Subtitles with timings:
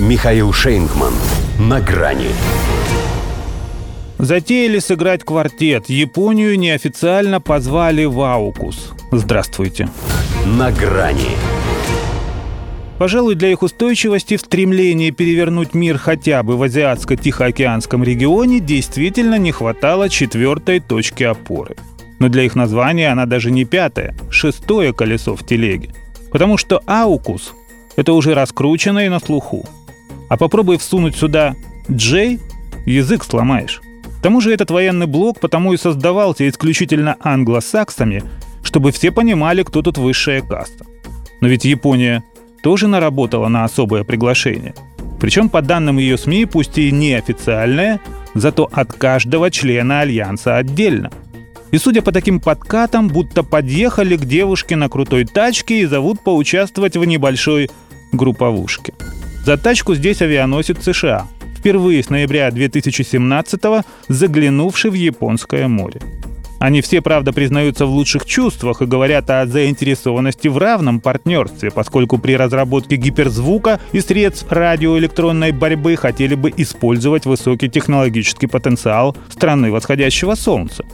[0.00, 1.12] Михаил Шейнгман.
[1.58, 2.28] На грани.
[4.16, 5.90] Затеяли сыграть квартет.
[5.90, 8.92] Японию неофициально позвали в Аукус.
[9.12, 9.90] Здравствуйте.
[10.46, 11.36] На грани.
[12.98, 19.52] Пожалуй, для их устойчивости в стремлении перевернуть мир хотя бы в Азиатско-Тихоокеанском регионе действительно не
[19.52, 21.76] хватало четвертой точки опоры.
[22.18, 25.90] Но для их названия она даже не пятое, шестое колесо в телеге.
[26.32, 27.52] Потому что Аукус–
[27.96, 29.68] это уже раскручено и на слуху.
[30.30, 31.56] А попробуй всунуть сюда
[31.90, 32.38] Джей,
[32.86, 33.82] язык сломаешь.
[34.20, 38.22] К тому же этот военный блок потому и создавался исключительно англосаксами,
[38.62, 40.86] чтобы все понимали, кто тут высшая каста.
[41.40, 42.22] Но ведь Япония
[42.62, 44.74] тоже наработала на особое приглашение.
[45.20, 48.00] Причем, по данным ее СМИ, пусть и неофициальное,
[48.34, 51.10] зато от каждого члена Альянса отдельно.
[51.72, 56.96] И судя по таким подкатам, будто подъехали к девушке на крутой тачке и зовут поучаствовать
[56.96, 57.68] в небольшой
[58.12, 58.94] групповушке.
[59.44, 61.26] За тачку здесь авианосец США,
[61.56, 66.00] впервые с ноября 2017-го заглянувший в Японское море.
[66.58, 72.18] Они все, правда, признаются в лучших чувствах и говорят о заинтересованности в равном партнерстве, поскольку
[72.18, 80.34] при разработке гиперзвука и средств радиоэлектронной борьбы хотели бы использовать высокий технологический потенциал страны восходящего
[80.34, 80.84] солнца.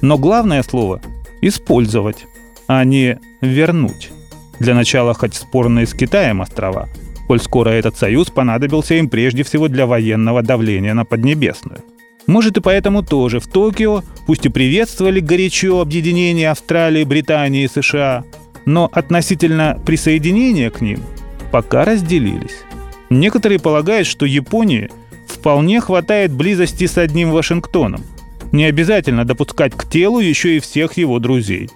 [0.00, 1.02] Но главное слово–
[1.42, 2.24] использовать,
[2.66, 4.10] а не вернуть.
[4.58, 6.88] Для начала хоть спорные с Китаем острова–
[7.30, 11.78] коль скоро этот союз понадобился им прежде всего для военного давления на Поднебесную.
[12.26, 18.24] Может и поэтому тоже в Токио, пусть и приветствовали горячо объединение Австралии, Британии и США,
[18.66, 21.04] но относительно присоединения к ним
[21.52, 22.64] пока разделились.
[23.10, 24.90] Некоторые полагают, что Японии
[25.28, 28.02] вполне хватает близости с одним Вашингтоном.
[28.50, 31.70] Не обязательно допускать к телу еще и всех его друзей.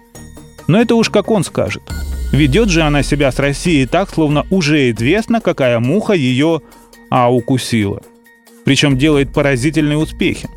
[0.66, 1.84] Но это уж как он скажет–
[2.34, 6.62] Ведет же она себя с Россией так, словно уже известно, какая муха ее
[7.08, 8.02] а укусила.
[8.64, 10.48] Причем делает поразительные успехи.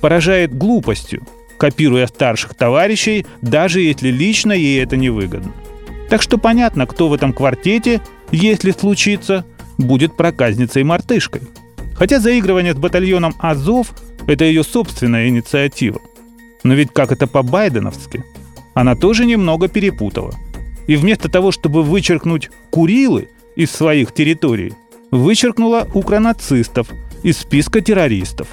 [0.00, 1.26] Поражает глупостью,
[1.58, 5.52] копируя старших товарищей, даже если лично ей это не выгодно.
[6.08, 8.00] Так что понятно, кто в этом квартете,
[8.32, 9.44] если случится,
[9.76, 11.42] будет проказницей-мартышкой.
[11.96, 13.92] Хотя заигрывание с батальоном «Азов»—
[14.26, 16.00] это ее собственная инициатива.
[16.64, 18.24] Но ведь как это по-байденовски?
[18.72, 20.32] Она тоже немного перепутала–
[20.90, 24.72] и вместо того, чтобы вычеркнуть Курилы из своих территорий,
[25.12, 26.88] вычеркнула укронацистов
[27.22, 28.48] из списка террористов.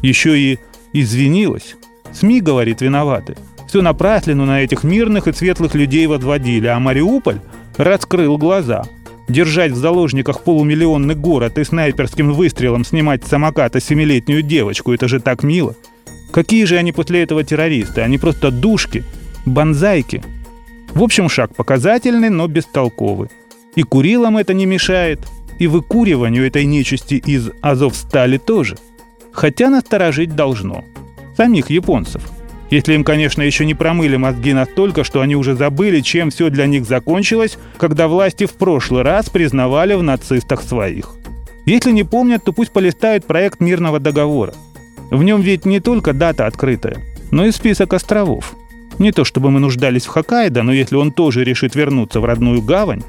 [0.00, 0.58] Еще и
[0.92, 1.74] извинилась.
[2.12, 3.36] СМИ, говорит, виноваты.
[3.66, 7.40] Все напраслину на этих мирных и светлых людей возводили, а Мариуполь
[7.76, 8.84] раскрыл глаза.
[9.28, 15.18] Держать в заложниках полумиллионный город и снайперским выстрелом снимать с самоката семилетнюю девочку– это же
[15.18, 15.74] так мило.
[16.30, 18.02] Какие же они после этого террористы?
[18.02, 19.02] Они просто душки,
[19.44, 20.22] банзайки–
[20.94, 23.28] в общем, шаг показательный, но бестолковый.
[23.76, 25.20] И Курилам это не мешает,
[25.58, 28.76] и выкуриванию этой нечисти из Азовстали тоже.
[29.32, 30.84] Хотя насторожить должно.
[31.36, 32.22] Самих японцев.
[32.70, 36.66] Если им, конечно, еще не промыли мозги настолько, что они уже забыли, чем все для
[36.66, 41.10] них закончилось, когда власти в прошлый раз признавали в нацистах своих.
[41.66, 44.54] Если не помнят, то пусть полистают проект мирного договора.
[45.10, 46.98] В нем ведь не только дата открытая,
[47.30, 48.54] но и список островов–
[48.98, 52.62] не то чтобы мы нуждались в Хоккайдо, но если он тоже решит вернуться в родную
[52.62, 53.02] гавань,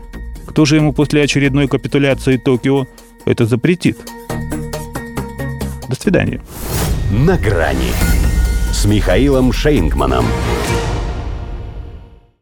[0.45, 2.87] кто же ему после очередной капитуляции Токио
[3.25, 3.97] это запретит?
[5.87, 6.41] До свидания.
[7.11, 7.91] На грани
[8.71, 10.25] с Михаилом Шейнгманом.